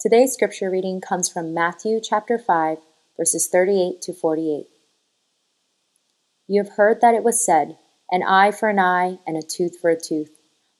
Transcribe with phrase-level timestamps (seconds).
[0.00, 2.78] Today's scripture reading comes from Matthew chapter 5,
[3.18, 4.64] verses 38 to 48.
[6.48, 7.76] You have heard that it was said,
[8.10, 10.30] An eye for an eye and a tooth for a tooth.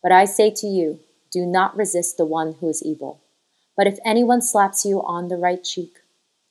[0.03, 3.21] But I say to you, do not resist the one who is evil.
[3.77, 5.99] But if anyone slaps you on the right cheek,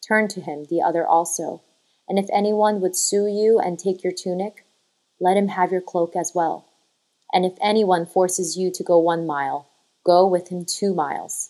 [0.07, 1.63] turn to him the other also.
[2.07, 4.63] And if anyone would sue you and take your tunic,
[5.20, 6.67] let him have your cloak as well.
[7.33, 9.67] And if anyone forces you to go one mile,
[10.05, 11.49] go with him two miles.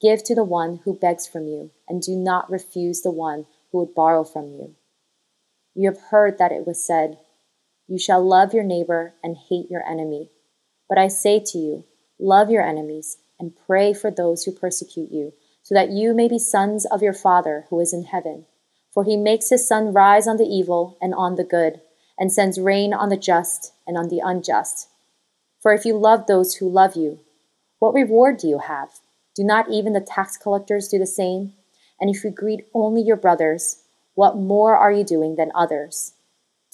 [0.00, 3.78] Give to the one who begs from you, and do not refuse the one who
[3.78, 4.74] would borrow from you.
[5.74, 7.18] You have heard that it was said,
[7.88, 10.30] You shall love your neighbor and hate your enemy.
[10.88, 11.84] But I say to you,
[12.18, 16.38] love your enemies and pray for those who persecute you, so that you may be
[16.38, 18.46] sons of your Father who is in heaven.
[18.92, 21.80] For he makes his sun rise on the evil and on the good,
[22.18, 24.88] and sends rain on the just and on the unjust.
[25.60, 27.20] For if you love those who love you,
[27.78, 29.00] what reward do you have?
[29.36, 31.52] Do not even the tax collectors do the same?
[32.00, 33.82] And if you greet only your brothers,
[34.14, 36.14] what more are you doing than others?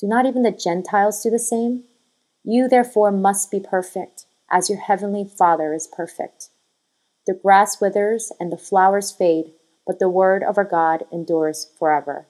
[0.00, 1.84] Do not even the Gentiles do the same?
[2.44, 6.50] You therefore must be perfect, as your heavenly Father is perfect.
[7.26, 9.52] The grass withers and the flowers fade,
[9.84, 12.28] but the word of our God endures forever.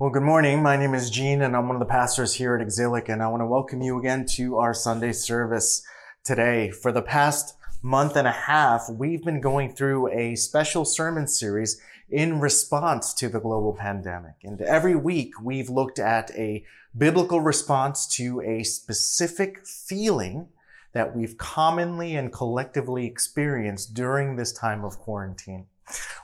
[0.00, 0.62] Well, good morning.
[0.62, 3.26] My name is Gene, and I'm one of the pastors here at Exilic, and I
[3.26, 5.82] want to welcome you again to our Sunday service
[6.22, 6.70] today.
[6.70, 11.80] For the past month and a half, we've been going through a special sermon series
[12.08, 14.34] in response to the global pandemic.
[14.44, 16.64] And every week, we've looked at a
[16.96, 20.46] biblical response to a specific feeling
[20.92, 25.66] that we've commonly and collectively experienced during this time of quarantine.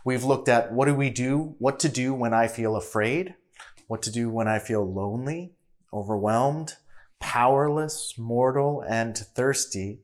[0.04, 3.34] We've looked at what do we do, what to do when I feel afraid,
[3.94, 5.52] what to do when I feel lonely,
[5.92, 6.74] overwhelmed,
[7.20, 10.00] powerless, mortal, and thirsty.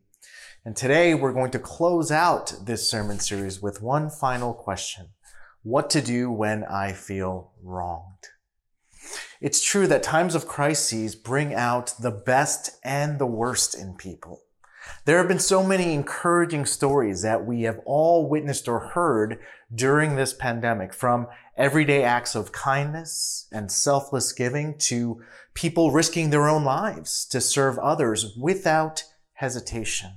[0.65, 5.09] And today we're going to close out this sermon series with one final question.
[5.65, 8.29] What to do when I feel wronged?
[9.41, 14.43] It's true that times of crises bring out the best and the worst in people.
[15.05, 19.41] There have been so many encouraging stories that we have all witnessed or heard
[19.75, 21.27] during this pandemic, from
[21.61, 25.21] everyday acts of kindness and selfless giving to
[25.53, 29.05] people risking their own lives to serve others without
[29.35, 30.11] hesitation.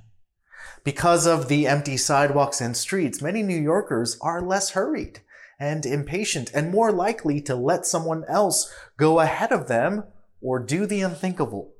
[0.84, 5.20] Because of the empty sidewalks and streets, many New Yorkers are less hurried
[5.60, 10.04] and impatient and more likely to let someone else go ahead of them
[10.40, 11.74] or do the unthinkable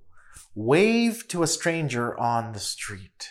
[0.55, 3.31] wave to a stranger on the street.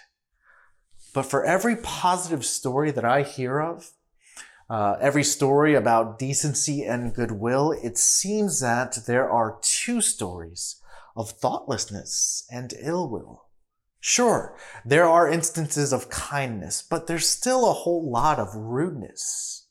[1.13, 3.91] But for every positive story that I hear of,
[4.69, 10.81] uh, every story about decency and goodwill, it seems that there are two stories
[11.15, 13.45] of thoughtlessness and ill will.
[13.99, 19.67] Sure, there are instances of kindness, but there's still a whole lot of rudeness.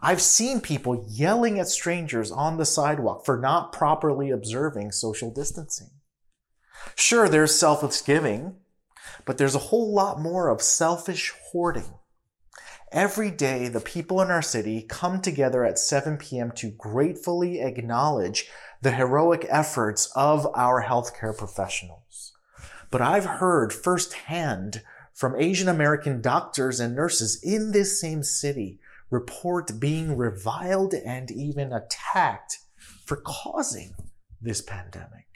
[0.00, 5.90] I've seen people yelling at strangers on the sidewalk for not properly observing social distancing.
[6.96, 8.56] Sure, there's selfless giving,
[9.24, 11.94] but there's a whole lot more of selfish hoarding.
[12.92, 16.52] Every day, the people in our city come together at 7 p.m.
[16.56, 18.50] to gratefully acknowledge
[18.82, 22.34] the heroic efforts of our healthcare professionals.
[22.90, 24.82] But I've heard firsthand
[25.14, 28.78] from Asian American doctors and nurses in this same city
[29.10, 32.58] report being reviled and even attacked
[33.06, 33.94] for causing
[34.38, 35.26] this pandemic.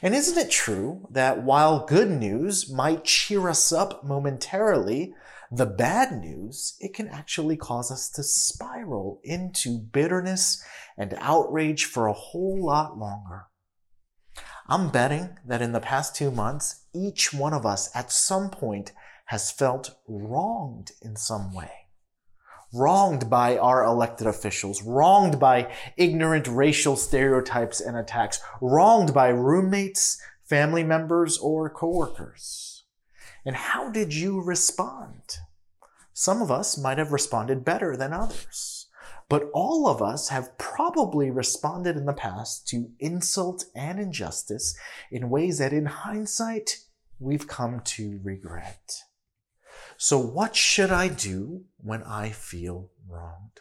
[0.00, 5.14] And isn't it true that while good news might cheer us up momentarily,
[5.50, 10.64] the bad news, it can actually cause us to spiral into bitterness
[10.96, 13.46] and outrage for a whole lot longer.
[14.66, 18.92] I'm betting that in the past two months, each one of us at some point
[19.26, 21.84] has felt wronged in some way
[22.74, 30.20] wronged by our elected officials, wronged by ignorant racial stereotypes and attacks, wronged by roommates,
[30.44, 32.73] family members, or coworkers.
[33.44, 35.38] And how did you respond?
[36.12, 38.86] Some of us might have responded better than others,
[39.28, 44.76] but all of us have probably responded in the past to insult and injustice
[45.10, 46.78] in ways that in hindsight
[47.18, 49.02] we've come to regret.
[49.96, 53.60] So, what should I do when I feel wronged?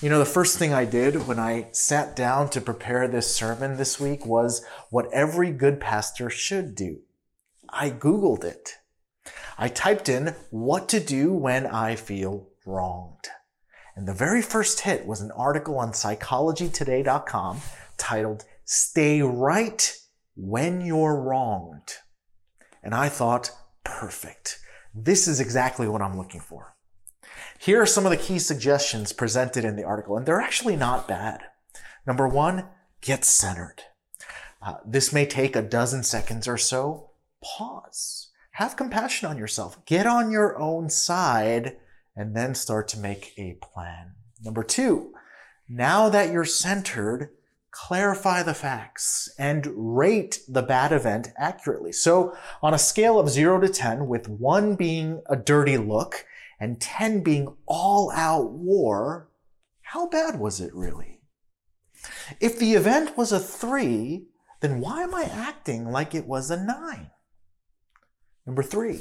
[0.00, 3.76] You know, the first thing I did when I sat down to prepare this sermon
[3.76, 7.00] this week was what every good pastor should do.
[7.70, 8.74] I Googled it.
[9.58, 13.28] I typed in what to do when I feel wronged.
[13.94, 17.60] And the very first hit was an article on psychologytoday.com
[17.96, 19.96] titled Stay Right
[20.34, 21.94] when you're wronged.
[22.82, 23.50] And I thought,
[23.84, 24.58] perfect.
[24.94, 26.74] This is exactly what I'm looking for.
[27.58, 31.08] Here are some of the key suggestions presented in the article, and they're actually not
[31.08, 31.40] bad.
[32.06, 32.66] Number one,
[33.00, 33.82] get centered.
[34.62, 37.05] Uh, this may take a dozen seconds or so.
[37.46, 38.30] Pause.
[38.52, 39.84] Have compassion on yourself.
[39.84, 41.76] Get on your own side
[42.16, 44.12] and then start to make a plan.
[44.42, 45.12] Number two,
[45.68, 47.30] now that you're centered,
[47.70, 51.92] clarify the facts and rate the bad event accurately.
[51.92, 56.24] So on a scale of zero to 10, with one being a dirty look
[56.58, 59.28] and 10 being all out war,
[59.82, 61.20] how bad was it really?
[62.40, 64.28] If the event was a three,
[64.60, 67.10] then why am I acting like it was a nine?
[68.46, 69.00] Number three,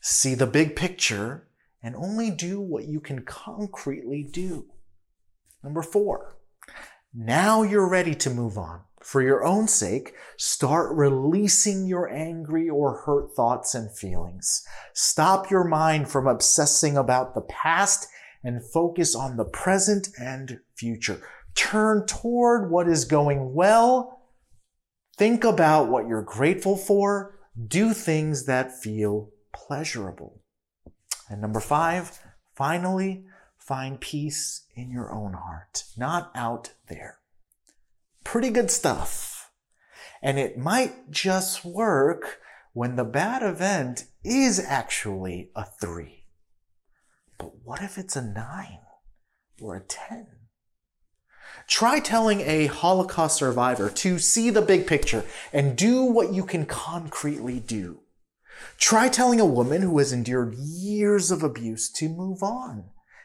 [0.00, 1.48] see the big picture
[1.82, 4.66] and only do what you can concretely do.
[5.64, 6.36] Number four,
[7.12, 8.82] now you're ready to move on.
[9.02, 14.64] For your own sake, start releasing your angry or hurt thoughts and feelings.
[14.92, 18.06] Stop your mind from obsessing about the past
[18.44, 21.20] and focus on the present and future.
[21.56, 24.20] Turn toward what is going well.
[25.16, 27.40] Think about what you're grateful for.
[27.56, 30.42] Do things that feel pleasurable.
[31.28, 32.18] And number five,
[32.54, 33.24] finally,
[33.58, 37.18] find peace in your own heart, not out there.
[38.24, 39.50] Pretty good stuff.
[40.22, 42.40] And it might just work
[42.72, 46.24] when the bad event is actually a three.
[47.38, 48.80] But what if it's a nine
[49.60, 50.26] or a 10?
[51.66, 56.66] Try telling a Holocaust survivor to see the big picture and do what you can
[56.66, 58.00] concretely do.
[58.78, 62.84] Try telling a woman who has endured years of abuse to move on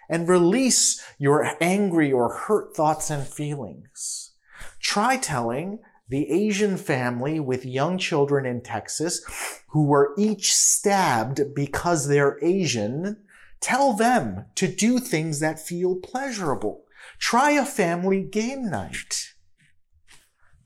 [0.10, 4.32] and release your angry or hurt thoughts and feelings.
[4.80, 9.22] Try telling the Asian family with young children in Texas
[9.70, 13.18] who were each stabbed because they're Asian,
[13.60, 16.86] tell them to do things that feel pleasurable.
[17.20, 19.34] Try a family game night.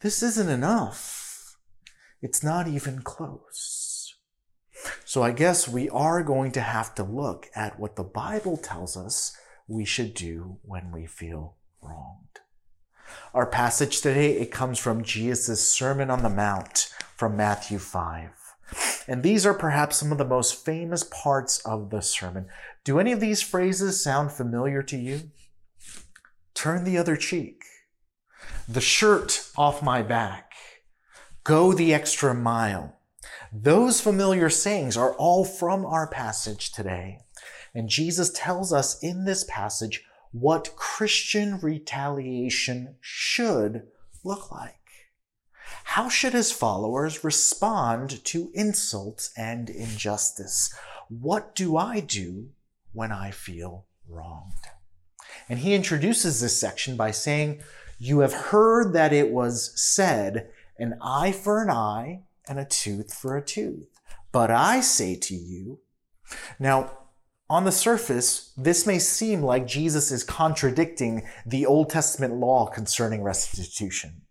[0.01, 1.57] This isn't enough.
[2.21, 4.15] It's not even close.
[5.05, 8.97] So I guess we are going to have to look at what the Bible tells
[8.97, 9.35] us
[9.67, 12.39] we should do when we feel wronged.
[13.33, 18.29] Our passage today, it comes from Jesus' Sermon on the Mount from Matthew 5.
[19.07, 22.47] And these are perhaps some of the most famous parts of the sermon.
[22.83, 25.31] Do any of these phrases sound familiar to you?
[26.61, 27.63] Turn the other cheek.
[28.69, 30.51] The shirt off my back.
[31.43, 32.99] Go the extra mile.
[33.51, 37.17] Those familiar sayings are all from our passage today.
[37.73, 40.03] And Jesus tells us in this passage
[40.33, 43.87] what Christian retaliation should
[44.23, 44.75] look like.
[45.85, 50.71] How should his followers respond to insults and injustice?
[51.09, 52.49] What do I do
[52.93, 54.67] when I feel wronged?
[55.49, 57.61] And he introduces this section by saying,
[57.99, 63.13] You have heard that it was said, an eye for an eye and a tooth
[63.13, 63.87] for a tooth.
[64.31, 65.79] But I say to you,
[66.59, 66.91] now,
[67.49, 73.23] on the surface, this may seem like Jesus is contradicting the Old Testament law concerning
[73.23, 74.21] restitution.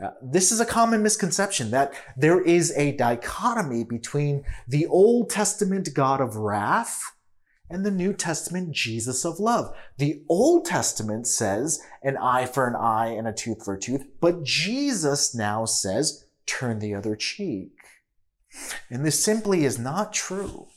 [0.00, 5.92] Uh, this is a common misconception that there is a dichotomy between the Old Testament
[5.94, 7.15] God of wrath
[7.68, 9.74] and the New Testament Jesus of love.
[9.98, 14.06] The Old Testament says an eye for an eye and a tooth for a tooth,
[14.20, 17.72] but Jesus now says turn the other cheek.
[18.88, 20.68] And this simply is not true.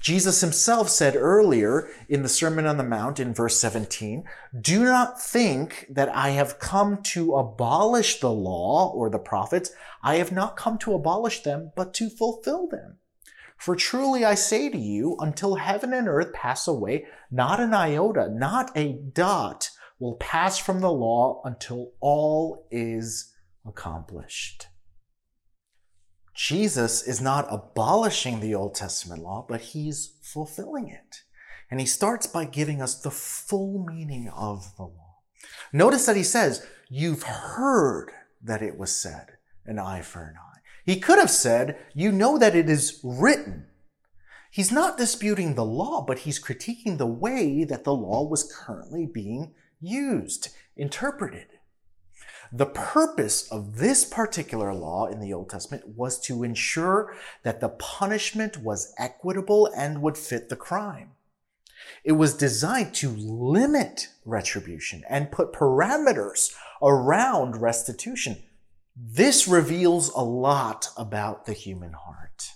[0.00, 4.24] Jesus himself said earlier in the Sermon on the Mount in verse 17,
[4.60, 9.70] do not think that I have come to abolish the law or the prophets.
[10.02, 12.98] I have not come to abolish them, but to fulfill them.
[13.60, 18.30] For truly I say to you, until heaven and earth pass away, not an iota,
[18.30, 23.34] not a dot will pass from the law until all is
[23.66, 24.68] accomplished.
[26.34, 31.16] Jesus is not abolishing the Old Testament law, but he's fulfilling it.
[31.70, 35.18] And he starts by giving us the full meaning of the law.
[35.70, 38.10] Notice that he says, You've heard
[38.42, 39.32] that it was said,
[39.66, 40.49] an eye for an eye.
[40.90, 43.66] He could have said, You know that it is written.
[44.50, 49.06] He's not disputing the law, but he's critiquing the way that the law was currently
[49.06, 51.46] being used, interpreted.
[52.52, 57.68] The purpose of this particular law in the Old Testament was to ensure that the
[57.68, 61.12] punishment was equitable and would fit the crime.
[62.02, 68.42] It was designed to limit retribution and put parameters around restitution.
[69.02, 72.50] This reveals a lot about the human heart.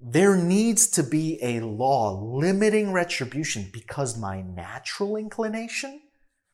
[0.00, 6.02] There needs to be a law limiting retribution because my natural inclination,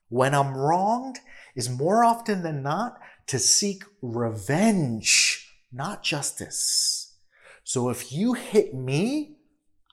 [0.08, 1.18] when I'm wronged,
[1.54, 7.18] is more often than not to seek revenge, not justice.
[7.64, 9.36] So if you hit me,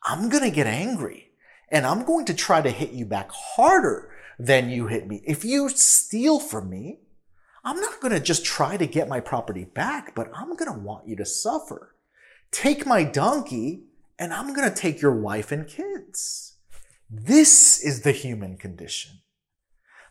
[0.04, 1.32] I'm going to get angry
[1.70, 5.24] and I'm going to try to hit you back harder than you hit me.
[5.26, 7.02] If you steal from me,
[7.68, 10.80] I'm not going to just try to get my property back, but I'm going to
[10.80, 11.96] want you to suffer.
[12.50, 13.84] Take my donkey
[14.18, 16.56] and I'm going to take your wife and kids.
[17.10, 19.20] This is the human condition.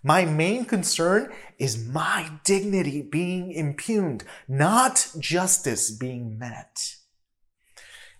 [0.02, 6.96] My main concern is my dignity being impugned, not justice being met.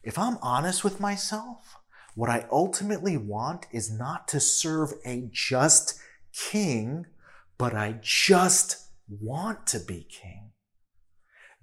[0.03, 1.77] If I'm honest with myself,
[2.15, 6.01] what I ultimately want is not to serve a just
[6.33, 7.05] king,
[7.59, 10.51] but I just want to be king.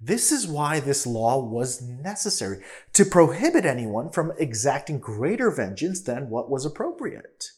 [0.00, 6.28] This is why this law was necessary to prohibit anyone from exacting greater vengeance than
[6.28, 7.50] what was appropriate.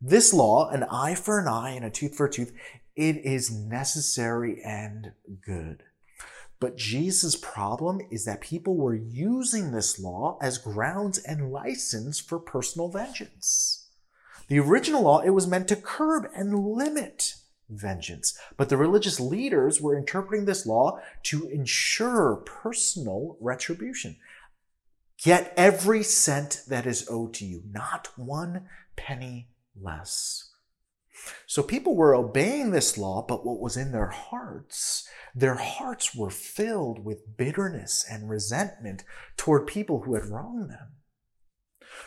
[0.00, 2.52] This law, an eye for an eye and a tooth for a tooth,
[2.94, 5.12] it is necessary and
[5.44, 5.84] good.
[6.60, 12.38] But Jesus' problem is that people were using this law as grounds and license for
[12.38, 13.88] personal vengeance.
[14.46, 17.34] The original law, it was meant to curb and limit
[17.72, 18.38] vengeance.
[18.56, 24.16] But the religious leaders were interpreting this law to ensure personal retribution.
[25.22, 29.48] Get every cent that is owed to you, not one penny
[29.80, 30.50] less.
[31.46, 35.08] So people were obeying this law, but what was in their hearts?
[35.34, 39.04] Their hearts were filled with bitterness and resentment
[39.36, 40.94] toward people who had wronged them.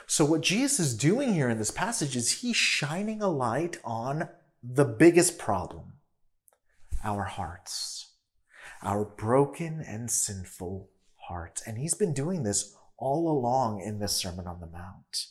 [0.07, 4.29] So what Jesus is doing here in this passage is he's shining a light on
[4.73, 5.93] the biggest problem
[7.03, 8.13] our hearts,
[8.81, 10.89] our broken and sinful
[11.27, 11.61] hearts.
[11.67, 15.27] And he's been doing this all along in this Sermon on the Mount.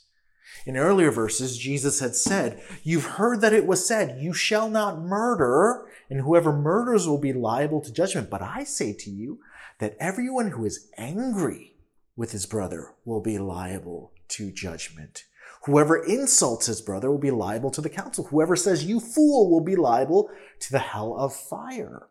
[0.66, 5.00] In earlier verses, Jesus had said, You've heard that it was said, You shall not
[5.00, 8.30] murder, and whoever murders will be liable to judgment.
[8.30, 9.40] But I say to you
[9.80, 11.74] that everyone who is angry
[12.14, 15.24] with his brother will be liable to judgment.
[15.64, 18.24] Whoever insults his brother will be liable to the council.
[18.24, 20.28] Whoever says, you fool, will be liable
[20.60, 22.08] to the hell of fire.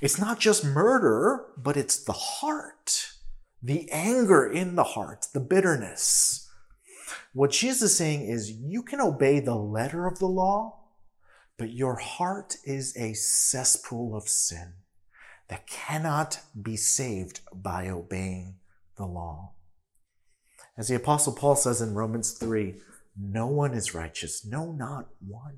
[0.00, 3.12] It's not just murder, but it's the heart,
[3.62, 6.50] the anger in the heart, the bitterness.
[7.32, 10.80] What Jesus is saying is you can obey the letter of the law,
[11.58, 14.72] but your heart is a cesspool of sin
[15.48, 18.56] that cannot be saved by obeying
[18.96, 19.52] the law.
[20.78, 22.74] As the apostle Paul says in Romans 3,
[23.18, 25.56] no one is righteous, no, not one.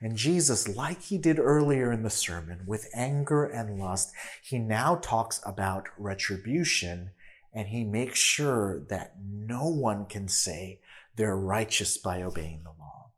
[0.00, 4.94] And Jesus, like he did earlier in the sermon with anger and lust, he now
[4.94, 7.10] talks about retribution
[7.52, 10.80] and he makes sure that no one can say
[11.16, 13.10] they're righteous by obeying the law.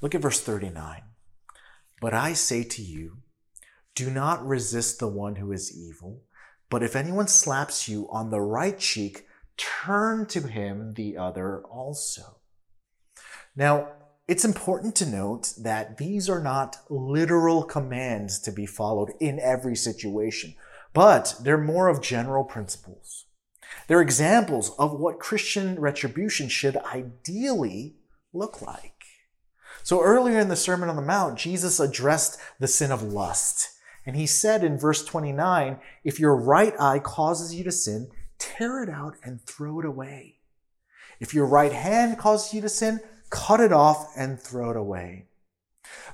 [0.00, 1.02] Look at verse 39.
[2.00, 3.18] But I say to you,
[3.94, 6.22] do not resist the one who is evil,
[6.68, 9.26] but if anyone slaps you on the right cheek,
[9.58, 12.38] turn to him the other also.
[13.54, 13.88] Now,
[14.26, 19.74] it's important to note that these are not literal commands to be followed in every
[19.74, 20.54] situation,
[20.92, 23.26] but they're more of general principles.
[23.86, 27.96] They're examples of what Christian retribution should ideally
[28.32, 28.92] look like.
[29.82, 33.70] So earlier in the Sermon on the Mount, Jesus addressed the sin of lust.
[34.04, 38.82] And he said in verse 29, if your right eye causes you to sin, tear
[38.82, 40.38] it out and throw it away.
[41.20, 45.26] If your right hand causes you to sin, cut it off and throw it away.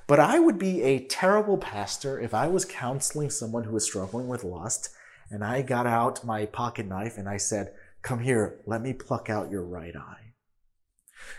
[0.07, 4.29] But I would be a terrible pastor if I was counseling someone who was struggling
[4.29, 4.91] with lust
[5.31, 9.31] and I got out my pocket knife and I said, Come here, let me pluck
[9.31, 10.35] out your right eye.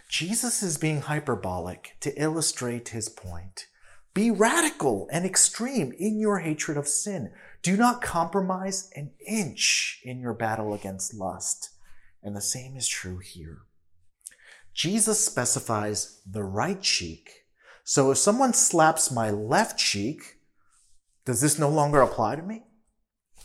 [0.10, 3.68] Jesus is being hyperbolic to illustrate his point.
[4.15, 7.31] Be radical and extreme in your hatred of sin.
[7.62, 11.72] Do not compromise an inch in your battle against lust.
[12.24, 13.60] And the same is true here.
[14.74, 17.43] Jesus specifies the right cheek.
[17.84, 20.38] So if someone slaps my left cheek,
[21.25, 22.63] does this no longer apply to me?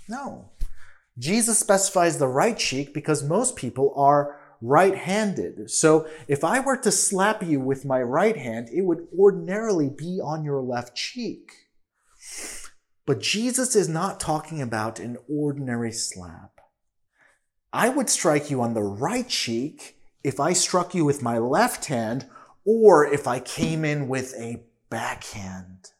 [0.09, 0.51] No.
[1.19, 5.71] Jesus specifies the right cheek because most people are right handed.
[5.71, 10.21] So if I were to slap you with my right hand, it would ordinarily be
[10.23, 11.53] on your left cheek.
[13.07, 16.61] But Jesus is not talking about an ordinary slap.
[17.73, 21.87] I would strike you on the right cheek if I struck you with my left
[21.87, 22.27] hand
[22.65, 25.91] or if I came in with a backhand.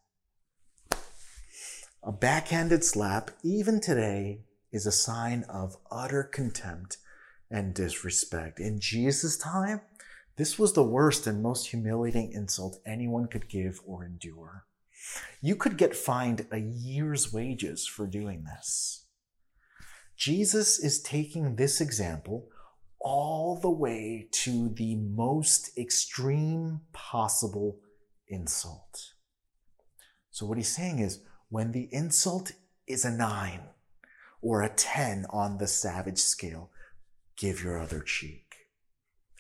[2.03, 4.41] A backhanded slap, even today,
[4.73, 6.97] is a sign of utter contempt
[7.51, 8.61] and disrespect.
[8.61, 9.81] In Jesus' time,
[10.37, 14.65] this was the worst and most humiliating insult anyone could give or endure.
[15.41, 19.07] You could get fined a year's wages for doing this.
[20.17, 22.49] Jesus is taking this example
[23.01, 27.81] all the way to the most extreme possible
[28.29, 29.15] insult.
[30.31, 32.53] So, what he's saying is when the insult
[32.87, 33.63] is a nine
[34.43, 36.71] or a 10 on the savage scale,
[37.41, 38.55] give your other cheek.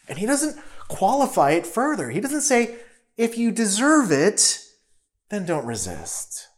[0.09, 2.11] And he doesn't qualify it further.
[2.11, 2.77] He doesn't say,
[3.17, 4.59] if you deserve it,
[5.29, 6.49] then don't resist.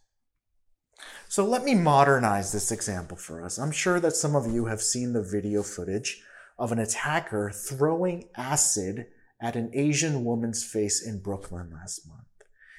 [1.29, 3.59] So let me modernize this example for us.
[3.59, 6.23] I'm sure that some of you have seen the video footage
[6.59, 9.07] of an attacker throwing acid
[9.41, 12.21] at an Asian woman's face in Brooklyn last month.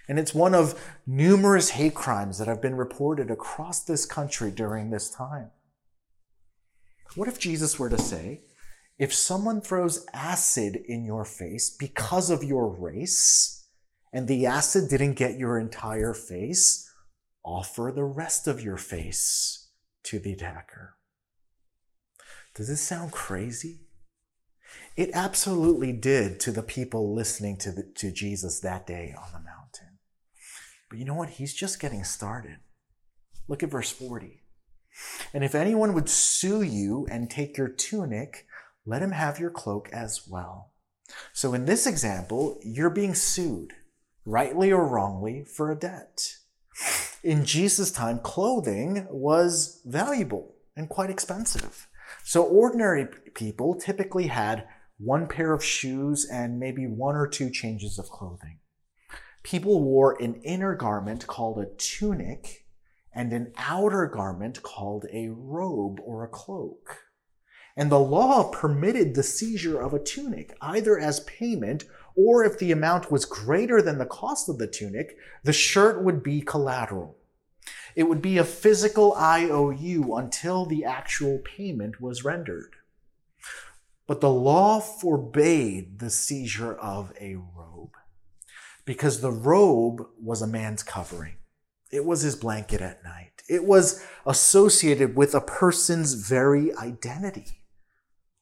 [0.07, 4.89] And it's one of numerous hate crimes that have been reported across this country during
[4.89, 5.51] this time.
[7.15, 8.41] What if Jesus were to say,
[9.03, 13.67] if someone throws acid in your face because of your race,
[14.13, 16.89] and the acid didn't get your entire face,
[17.43, 19.71] offer the rest of your face
[20.03, 20.95] to the attacker.
[22.55, 23.81] Does this sound crazy?
[24.95, 29.39] It absolutely did to the people listening to, the, to Jesus that day on the
[29.39, 29.99] mountain.
[30.89, 31.31] But you know what?
[31.31, 32.59] He's just getting started.
[33.49, 34.43] Look at verse 40.
[35.33, 38.45] And if anyone would sue you and take your tunic,
[38.85, 40.71] let him have your cloak as well.
[41.31, 43.73] So in this example, you're being sued,
[44.25, 46.37] rightly or wrongly, for a debt.
[47.23, 51.87] In Jesus' time, clothing was valuable and quite expensive.
[52.23, 57.99] So ordinary people typically had one pair of shoes and maybe one or two changes
[57.99, 58.59] of clothing.
[59.43, 62.65] People wore an inner garment called a tunic
[63.13, 66.99] and an outer garment called a robe or a cloak.
[67.75, 72.71] And the law permitted the seizure of a tunic, either as payment or if the
[72.71, 77.17] amount was greater than the cost of the tunic, the shirt would be collateral.
[77.95, 82.75] It would be a physical IOU until the actual payment was rendered.
[84.05, 87.95] But the law forbade the seizure of a robe
[88.85, 91.35] because the robe was a man's covering.
[91.91, 93.43] It was his blanket at night.
[93.47, 97.62] It was associated with a person's very identity.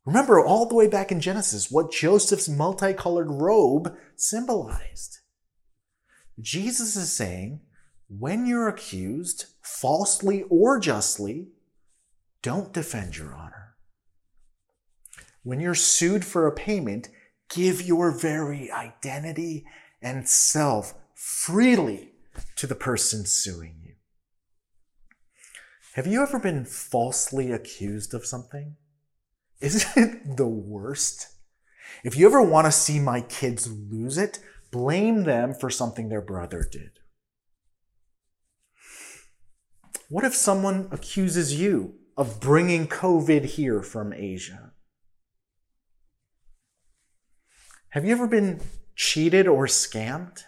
[0.06, 5.20] Remember all the way back in Genesis what Joseph's multicolored robe symbolized.
[6.40, 7.62] Jesus is saying,
[8.10, 11.50] when you're accused, falsely or justly,
[12.42, 13.76] don't defend your honor.
[15.44, 17.10] When you're sued for a payment,
[17.50, 19.66] give your very identity
[20.02, 22.10] and self freely
[22.56, 23.94] to the person suing you.
[25.94, 28.76] Have you ever been falsely accused of something?
[29.62, 31.28] Isn't it the worst?
[32.04, 34.40] If you ever want to see my kids lose it,
[34.72, 36.92] blame them for something their brother did.
[40.10, 44.72] What if someone accuses you of bringing COVID here from Asia?
[47.90, 48.62] Have you ever been
[48.96, 50.44] cheated or scammed?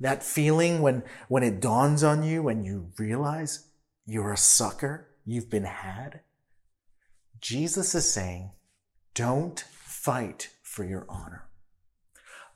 [0.00, 3.68] That feeling when, when it dawns on you and you realize
[4.06, 6.20] you're a sucker, you've been had?
[7.46, 8.50] Jesus is saying,
[9.14, 11.48] don't fight for your honor.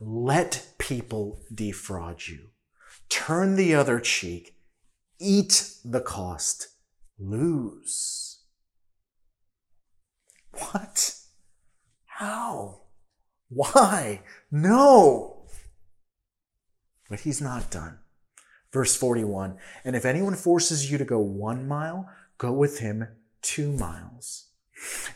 [0.00, 2.48] Let people defraud you.
[3.08, 4.56] Turn the other cheek.
[5.20, 6.70] Eat the cost.
[7.20, 8.40] Lose.
[10.58, 11.14] What?
[12.06, 12.80] How?
[13.48, 14.22] Why?
[14.50, 15.44] No.
[17.08, 18.00] But he's not done.
[18.72, 23.06] Verse 41 And if anyone forces you to go one mile, go with him
[23.40, 24.49] two miles.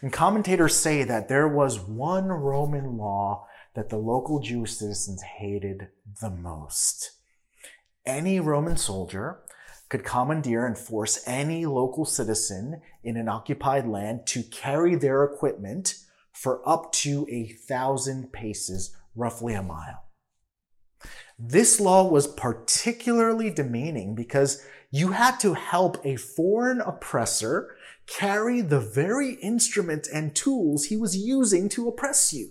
[0.01, 5.89] And commentators say that there was one Roman law that the local Jewish citizens hated
[6.21, 7.13] the most.
[8.07, 9.41] Any Roman soldier
[9.89, 15.97] could commandeer and force any local citizen in an occupied land to carry their equipment
[16.33, 20.05] for up to a thousand paces, roughly a mile.
[21.39, 28.81] This law was particularly demeaning because you had to help a foreign oppressor carry the
[28.81, 32.51] very instrument and tools he was using to oppress you.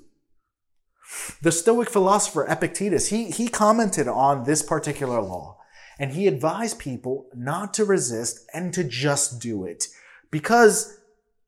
[1.41, 5.59] The Stoic philosopher Epictetus, he, he commented on this particular law
[5.99, 9.85] and he advised people not to resist and to just do it.
[10.31, 10.97] Because,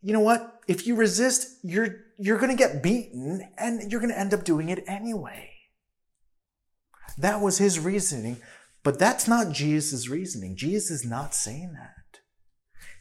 [0.01, 0.59] you know what?
[0.67, 4.43] If you resist, you're, you're going to get beaten and you're going to end up
[4.43, 5.51] doing it anyway.
[7.17, 8.37] That was his reasoning,
[8.83, 10.55] but that's not Jesus' reasoning.
[10.55, 12.19] Jesus is not saying that.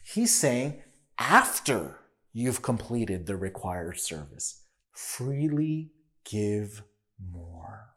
[0.03, 0.81] He's saying,
[1.17, 1.99] after
[2.33, 5.91] you've completed the required service, freely
[6.23, 6.83] give
[7.31, 7.95] more.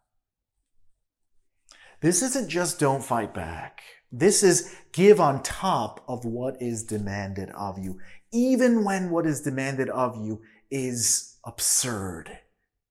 [2.00, 3.82] This isn't just don't fight back.
[4.12, 7.98] This is give on top of what is demanded of you,
[8.32, 12.38] even when what is demanded of you is absurd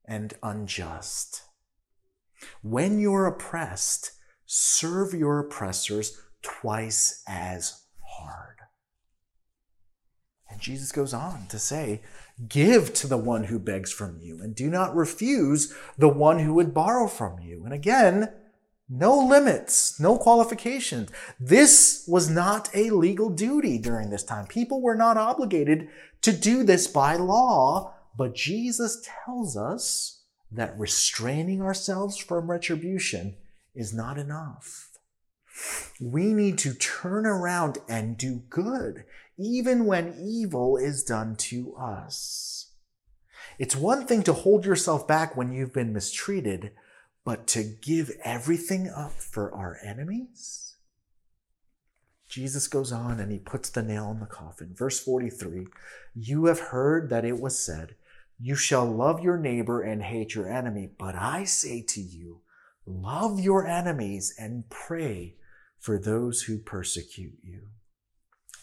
[0.05, 1.41] and unjust.
[2.61, 4.11] When you're oppressed,
[4.45, 8.56] serve your oppressors twice as hard.
[10.49, 12.01] And Jesus goes on to say,
[12.47, 16.53] Give to the one who begs from you, and do not refuse the one who
[16.53, 17.63] would borrow from you.
[17.65, 18.31] And again,
[18.89, 21.09] no limits, no qualifications.
[21.39, 24.47] This was not a legal duty during this time.
[24.47, 25.89] People were not obligated
[26.21, 33.35] to do this by law, but Jesus tells us that restraining ourselves from retribution
[33.75, 34.89] is not enough.
[35.99, 39.03] We need to turn around and do good,
[39.37, 42.71] even when evil is done to us.
[43.59, 46.71] It's one thing to hold yourself back when you've been mistreated,
[47.23, 50.75] but to give everything up for our enemies?
[52.29, 54.73] Jesus goes on and he puts the nail in the coffin.
[54.75, 55.67] Verse 43
[56.13, 57.95] You have heard that it was said,
[58.39, 60.89] You shall love your neighbor and hate your enemy.
[60.97, 62.41] But I say to you,
[62.85, 65.35] love your enemies and pray
[65.79, 67.67] for those who persecute you,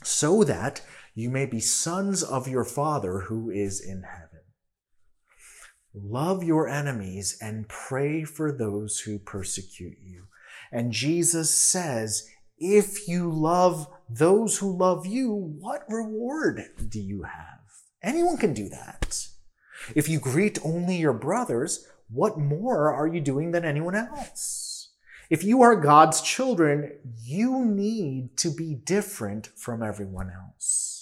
[0.06, 0.82] so that
[1.14, 4.40] you may be sons of your Father who is in heaven.
[5.94, 10.24] Love your enemies and pray for those who persecute you.
[10.72, 17.60] And Jesus says, if you love those who love you, what reward do you have?
[18.02, 19.26] Anyone can do that.
[19.94, 24.63] If you greet only your brothers, what more are you doing than anyone else?
[25.30, 30.94] If you are God's children, you need to be different from everyone else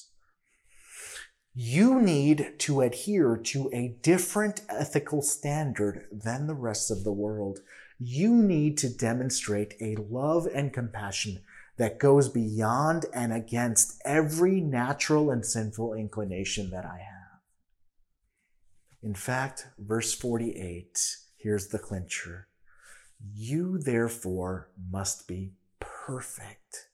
[1.54, 7.60] you need to adhere to a different ethical standard than the rest of the world.
[7.98, 11.42] You need to demonstrate a love and compassion
[11.76, 17.40] that goes beyond and against every natural and sinful inclination that I have.
[19.02, 22.48] In fact, verse 48, here's the clincher.
[23.24, 26.88] You therefore must be perfect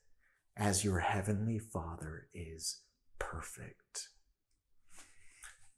[0.56, 2.82] as your heavenly Father is
[3.18, 4.08] perfect.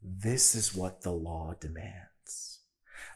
[0.02, 2.60] This is what the law demands.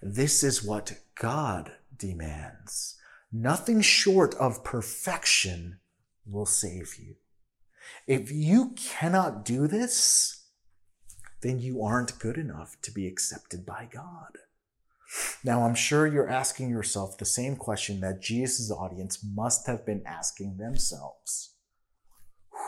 [0.03, 2.97] This is what God demands.
[3.33, 5.79] Nothing short of perfection
[6.27, 7.17] will save you.
[8.07, 10.45] If you cannot do this,
[11.41, 14.39] then you aren't good enough to be accepted by God.
[15.43, 20.03] Now, I'm sure you're asking yourself the same question that Jesus' audience must have been
[20.07, 21.55] asking themselves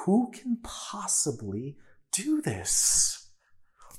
[0.05, 1.77] Who can possibly
[2.13, 3.31] do this?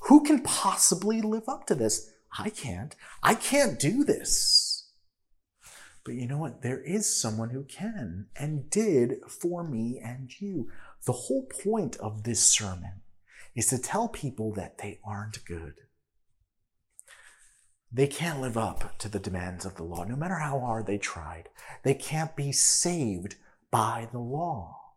[0.02, 2.10] Who can possibly live up to this?
[2.38, 2.94] I can't.
[3.22, 4.90] I can't do this.
[6.04, 6.62] But you know what?
[6.62, 10.70] There is someone who can and did for me and you.
[11.04, 13.02] The whole point of this sermon
[13.54, 15.74] is to tell people that they aren't good.
[17.90, 20.98] They can't live up to the demands of the law, no matter how hard they
[20.98, 21.48] tried.
[21.82, 23.36] They can't be saved
[23.70, 24.94] by the law.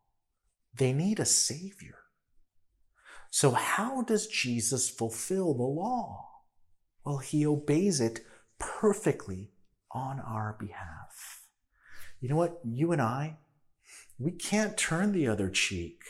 [0.76, 1.96] They need a savior.
[3.30, 6.28] So, how does Jesus fulfill the law?
[7.06, 8.20] Well, he obeys it
[8.60, 9.52] perfectly
[9.92, 11.46] on our behalf.
[12.20, 12.60] You know what?
[12.64, 13.38] You and I,
[14.20, 16.02] we can't turn the other cheek.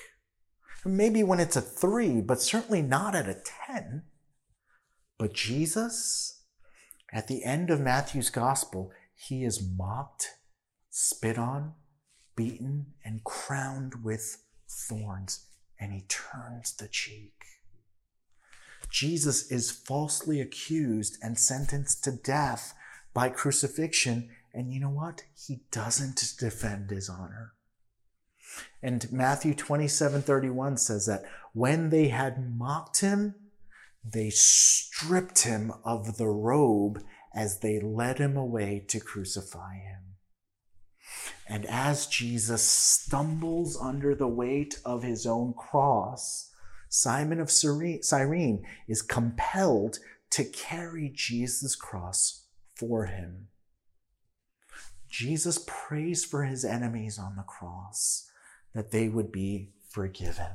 [0.83, 4.03] Maybe when it's a three, but certainly not at a 10.
[5.19, 6.40] But Jesus,
[7.13, 10.35] at the end of Matthew's gospel, he is mocked,
[10.89, 11.73] spit on,
[12.35, 15.45] beaten, and crowned with thorns
[15.79, 17.33] and he turns the cheek.
[18.89, 22.73] Jesus is falsely accused and sentenced to death
[23.13, 24.29] by crucifixion.
[24.53, 25.23] And you know what?
[25.35, 27.53] He doesn't defend his honor.
[28.83, 33.35] And Matthew 27 31 says that when they had mocked him,
[34.03, 40.15] they stripped him of the robe as they led him away to crucify him.
[41.47, 46.51] And as Jesus stumbles under the weight of his own cross,
[46.89, 49.99] Simon of Cyrene is compelled
[50.31, 53.47] to carry Jesus' cross for him.
[55.09, 58.29] Jesus prays for his enemies on the cross
[58.73, 60.51] that they would be forgiven.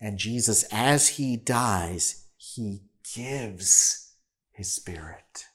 [0.00, 2.82] And Jesus, as he dies, he
[3.14, 4.12] gives
[4.52, 5.46] his spirit.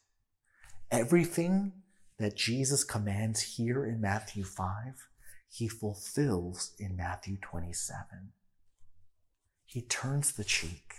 [0.91, 1.73] Everything
[2.17, 5.07] that Jesus commands here in Matthew 5,
[5.49, 8.31] he fulfills in Matthew 27.
[9.65, 10.93] He turns the cheek.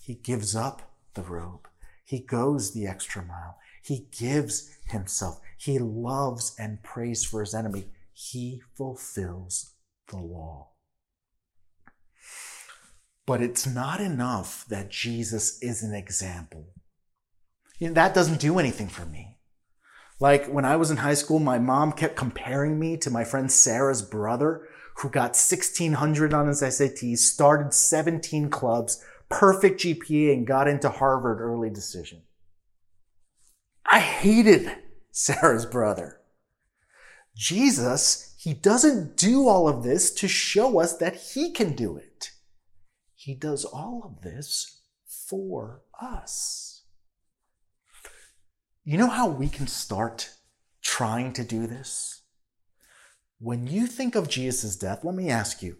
[0.00, 1.68] He gives up the robe.
[2.04, 3.58] He goes the extra mile.
[3.82, 5.40] He gives himself.
[5.58, 7.86] He loves and prays for his enemy.
[8.12, 9.72] He fulfills
[10.08, 10.75] the law.
[13.26, 16.68] But it's not enough that Jesus is an example.
[17.78, 19.36] You know, that doesn't do anything for me.
[20.18, 23.50] Like when I was in high school, my mom kept comparing me to my friend
[23.50, 24.66] Sarah's brother,
[24.98, 31.40] who got 1600 on his SATs, started 17 clubs, perfect GPA, and got into Harvard
[31.40, 32.22] early decision.
[33.84, 34.72] I hated
[35.10, 36.20] Sarah's brother.
[37.36, 42.05] Jesus, he doesn't do all of this to show us that he can do it.
[43.26, 46.84] He does all of this for us.
[48.84, 50.30] You know how we can start
[50.80, 52.22] trying to do this?
[53.40, 55.76] When you think of Jesus' death, let me ask you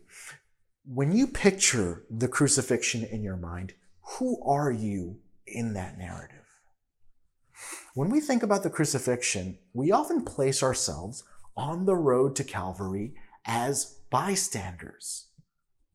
[0.85, 3.75] when you picture the crucifixion in your mind,
[4.19, 6.49] who are you in that narrative?
[7.95, 11.23] When we think about the crucifixion, we often place ourselves
[11.57, 15.26] on the road to Calvary as bystanders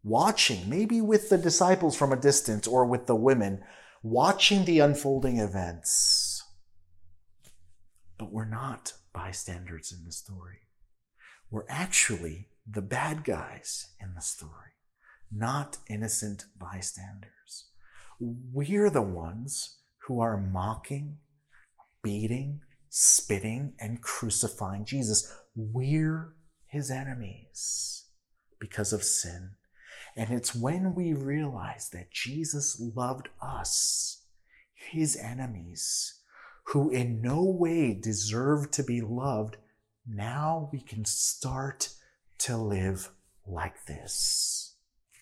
[0.03, 3.63] watching, maybe with the disciples from a distance or with the women,
[4.03, 6.43] watching the unfolding events.
[8.17, 10.67] But we're not bystanders in the story.
[11.49, 14.75] We're actually the bad guys in the story,
[15.31, 17.65] not innocent bystanders.
[18.19, 21.17] We're the ones who are mocking,
[22.03, 25.31] beating, spitting, and crucifying Jesus.
[25.55, 26.35] We're
[26.67, 28.05] his enemies
[28.59, 29.55] because of sin
[30.15, 34.23] and it's when we realize that Jesus loved us,
[34.73, 36.19] his enemies,
[36.65, 39.57] who in no way deserve to be loved,
[40.07, 41.89] now we can start
[42.39, 43.09] to live
[43.45, 44.75] like this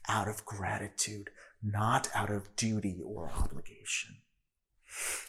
[0.07, 1.29] out of gratitude,
[1.61, 4.17] not out of duty or obligation.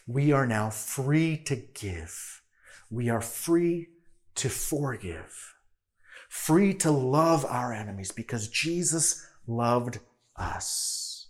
[0.07, 2.42] We are now free to give.
[2.90, 3.88] We are free
[4.37, 5.55] to forgive,
[6.29, 9.98] free to love our enemies because Jesus loved
[10.37, 11.29] us.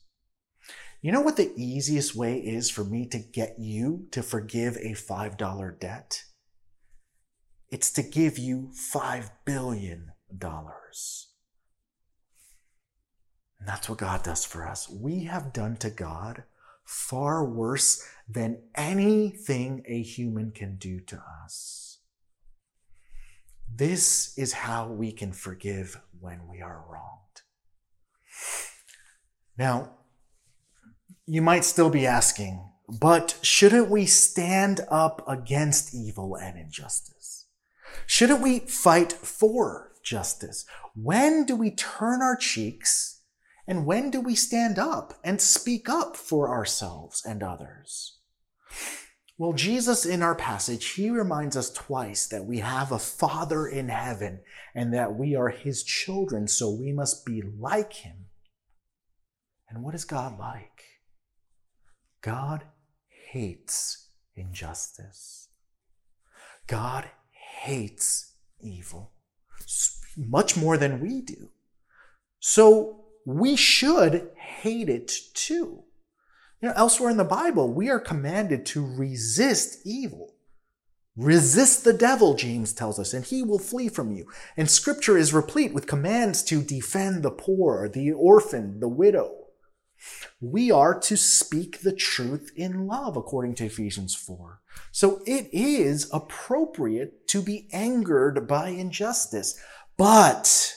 [1.03, 4.93] You know what the easiest way is for me to get you to forgive a
[4.95, 6.25] $5 debt?
[7.71, 10.13] It's to give you $5 billion.
[13.61, 14.89] And that's what God does for us.
[14.91, 16.45] We have done to God
[16.85, 21.99] far worse than anything a human can do to us.
[23.73, 27.21] This is how we can forgive when we are wrong.
[29.57, 29.91] Now,
[31.27, 37.47] you might still be asking, but shouldn't we stand up against evil and injustice?
[38.07, 40.65] Shouldn't we fight for justice?
[40.95, 43.23] When do we turn our cheeks
[43.67, 48.19] and when do we stand up and speak up for ourselves and others?
[49.39, 53.89] Well, Jesus in our passage, he reminds us twice that we have a Father in
[53.89, 54.41] heaven
[54.75, 58.20] and that we are his children, so we must be like him
[59.71, 60.85] and what is God like?
[62.21, 62.65] God
[63.31, 65.49] hates injustice.
[66.67, 67.09] God
[67.63, 69.13] hates evil
[70.17, 71.51] much more than we do.
[72.41, 75.85] So we should hate it too.
[76.61, 80.35] You know, elsewhere in the Bible, we are commanded to resist evil.
[81.17, 84.27] Resist the devil, James tells us, and he will flee from you.
[84.57, 89.40] And scripture is replete with commands to defend the poor, the orphan, the widow.
[90.41, 94.61] We are to speak the truth in love, according to Ephesians 4.
[94.93, 99.61] So it is appropriate to be angered by injustice.
[99.97, 100.77] But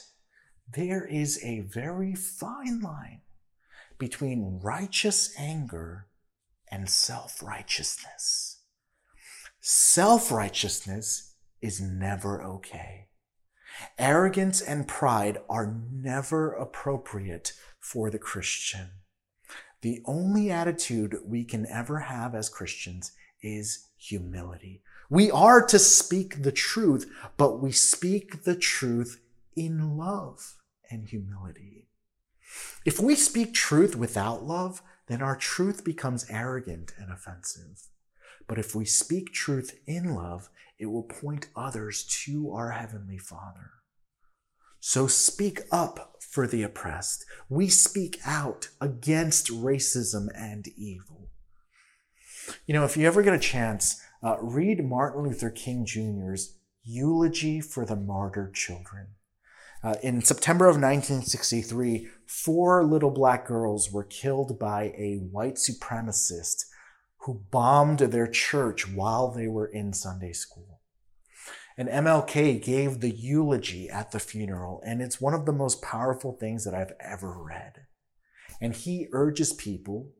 [0.70, 3.22] there is a very fine line
[3.98, 6.08] between righteous anger
[6.70, 8.62] and self righteousness.
[9.60, 13.08] Self righteousness is never okay.
[13.98, 18.90] Arrogance and pride are never appropriate for the Christian.
[19.84, 24.80] The only attitude we can ever have as Christians is humility.
[25.10, 27.04] We are to speak the truth,
[27.36, 29.20] but we speak the truth
[29.54, 30.54] in love
[30.90, 31.88] and humility.
[32.86, 37.88] If we speak truth without love, then our truth becomes arrogant and offensive.
[38.48, 43.73] But if we speak truth in love, it will point others to our Heavenly Father.
[44.86, 47.24] So speak up for the oppressed.
[47.48, 51.30] We speak out against racism and evil.
[52.66, 57.62] You know, if you ever get a chance, uh, read Martin Luther King Jr.'s Eulogy
[57.62, 59.06] for the Martyr Children.
[59.82, 66.66] Uh, in September of 1963, four little black girls were killed by a white supremacist
[67.20, 70.73] who bombed their church while they were in Sunday school.
[71.76, 76.32] And MLK gave the eulogy at the funeral, and it's one of the most powerful
[76.32, 77.86] things that I've ever read.
[78.60, 80.12] And he urges people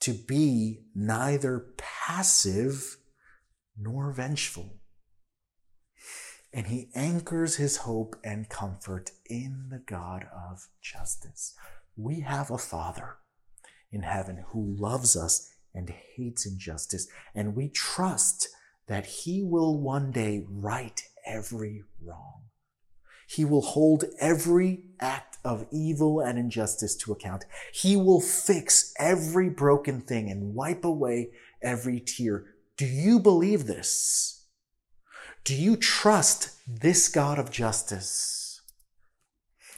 [0.00, 2.96] to be neither passive
[3.78, 4.80] nor vengeful.
[6.52, 11.54] And he anchors his hope and comfort in the God of justice.
[11.96, 13.16] We have a Father
[13.92, 18.48] in heaven who loves us and hates injustice, and we trust
[18.88, 22.42] that he will one day right every wrong.
[23.28, 27.44] He will hold every act of evil and injustice to account.
[27.72, 32.46] He will fix every broken thing and wipe away every tear.
[32.76, 34.44] Do you believe this?
[35.44, 38.60] Do you trust this God of justice?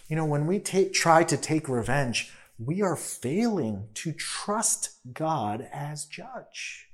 [0.08, 5.68] You know, when we take, try to take revenge, we are failing to trust God
[5.72, 6.87] as judge.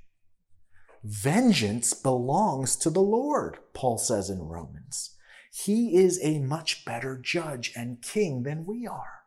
[1.05, 5.15] Vengeance belongs to the Lord, Paul says in Romans.
[5.53, 9.21] He is a much better judge and king than we are.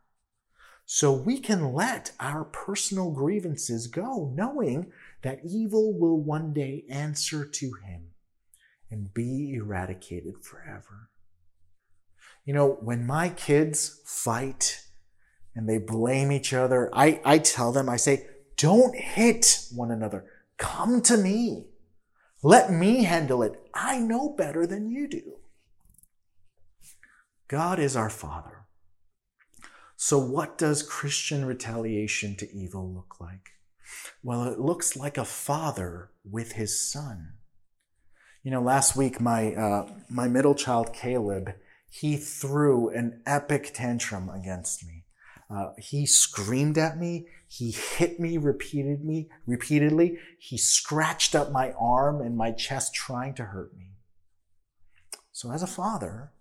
[0.85, 4.91] So we can let our personal grievances go, knowing
[5.23, 8.09] that evil will one day answer to him
[8.91, 11.11] and be eradicated forever.
[12.45, 14.83] You know, when my kids fight
[15.55, 20.25] and they blame each other, I, I tell them, I say, don't hit one another.
[20.59, 21.67] Come to me.
[22.43, 23.61] Let me handle it.
[23.75, 25.37] I know better than you do.
[27.49, 28.67] God is our Father.
[29.97, 33.51] So, what does Christian retaliation to evil look like?
[34.23, 37.35] Well, it looks like a father with his son.
[38.43, 41.55] You know, last week my uh, my middle child Caleb
[41.91, 45.05] he threw an epic tantrum against me.
[45.51, 47.27] Uh, he screamed at me.
[47.49, 50.19] He hit me repeatedly, repeatedly.
[50.39, 53.95] He scratched up my arm and my chest trying to hurt me.
[55.33, 56.33] So as a father,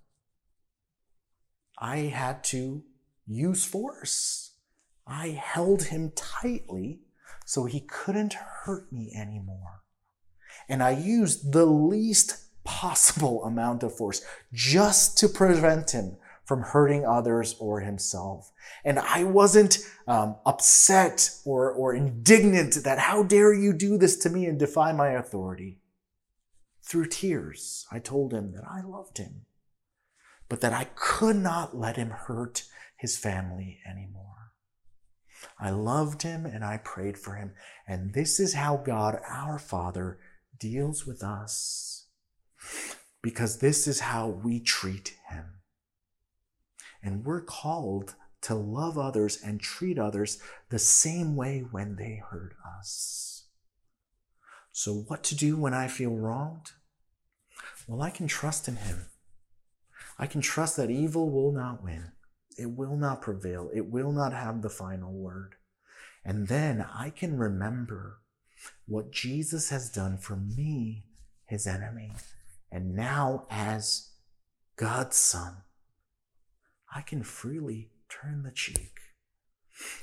[1.79, 2.83] I had to
[3.25, 4.51] use force.
[5.05, 7.01] I held him tightly
[7.45, 9.83] so he couldn't hurt me anymore.
[10.67, 17.05] And I used the least possible amount of force just to prevent him from hurting
[17.05, 18.53] others or himself.
[18.85, 24.29] And I wasn't um, upset or, or indignant that how dare you do this to
[24.29, 25.81] me and defy my authority.
[26.81, 29.41] Through tears, I told him that I loved him,
[30.47, 32.63] but that I could not let him hurt
[32.97, 34.53] his family anymore.
[35.59, 37.51] I loved him and I prayed for him.
[37.85, 40.17] And this is how God, our Father,
[40.57, 42.05] deals with us.
[43.21, 45.56] Because this is how we treat him.
[47.07, 52.53] And we're called to love others and treat others the same way when they hurt
[52.77, 53.45] us.
[54.73, 56.71] So, what to do when I feel wronged?
[57.87, 59.05] Well, I can trust in Him.
[60.19, 62.11] I can trust that evil will not win.
[62.57, 63.71] It will not prevail.
[63.73, 65.55] It will not have the final word.
[66.25, 68.17] And then I can remember
[68.85, 71.05] what Jesus has done for me,
[71.45, 72.11] his enemy.
[72.69, 74.09] And now, as
[74.75, 75.63] God's Son,
[76.97, 79.01] I can freely turn the cheek.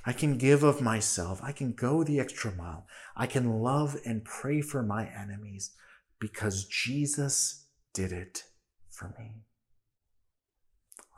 [0.06, 1.40] I can give of myself.
[1.42, 2.86] I can go the extra mile.
[3.16, 5.72] I can love and pray for my enemies
[6.20, 8.44] because Jesus did it
[8.88, 9.42] for me.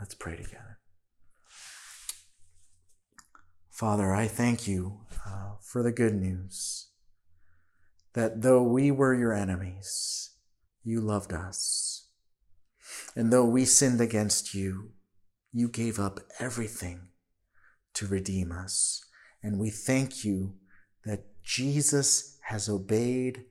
[0.01, 0.79] Let's pray together.
[3.69, 6.89] Father, I thank you uh, for the good news
[8.15, 10.31] that though we were your enemies,
[10.83, 12.09] you loved us.
[13.15, 14.93] And though we sinned against you,
[15.53, 17.09] you gave up everything
[17.95, 19.05] to redeem us.
[19.43, 20.55] And we thank you
[21.05, 23.45] that Jesus has obeyed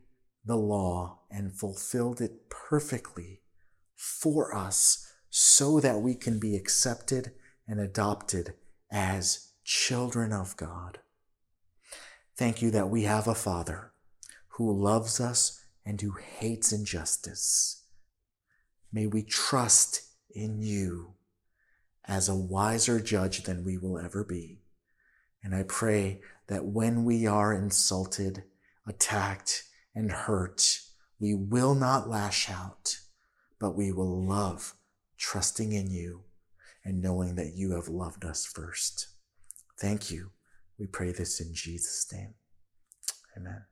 [0.46, 3.42] the law and fulfilled it perfectly
[3.96, 7.32] for us so that we can be accepted
[7.68, 8.54] and adopted
[8.92, 11.00] as children of God.
[12.38, 13.92] Thank you that we have a Father
[14.50, 17.84] who loves us and who hates injustice.
[18.92, 20.02] May we trust
[20.34, 21.14] in you
[22.08, 24.60] as a wiser judge than we will ever be.
[25.44, 28.44] And I pray that when we are insulted,
[28.88, 30.80] attacked, and hurt,
[31.20, 32.98] we will not lash out,
[33.60, 34.74] but we will love,
[35.18, 36.24] trusting in you
[36.84, 39.08] and knowing that you have loved us first.
[39.80, 40.32] Thank you.
[40.78, 42.36] We pray this in Jesus' name.
[43.38, 43.64] Amen.